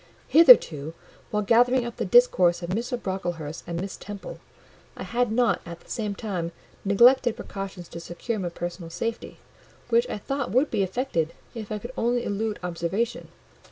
Hitherto, 0.29 0.95
while 1.29 1.43
gathering 1.43 1.85
up 1.85 1.97
the 1.97 2.05
discourse 2.05 2.63
of 2.63 2.71
Mr. 2.71 2.99
Brocklehurst 2.99 3.63
and 3.67 3.79
Miss 3.79 3.97
Temple, 3.97 4.39
I 4.97 5.03
had 5.03 5.31
not, 5.31 5.61
at 5.63 5.81
the 5.81 5.91
same 5.91 6.15
time, 6.15 6.53
neglected 6.83 7.35
precautions 7.35 7.87
to 7.89 7.99
secure 7.99 8.39
my 8.39 8.49
personal 8.49 8.89
safety; 8.89 9.37
which 9.89 10.09
I 10.09 10.17
thought 10.17 10.49
would 10.49 10.71
be 10.71 10.81
effected, 10.81 11.35
if 11.53 11.71
I 11.71 11.77
could 11.77 11.93
only 11.95 12.23
elude 12.23 12.57
observation. 12.63 13.27